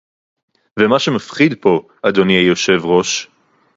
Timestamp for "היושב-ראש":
2.33-3.27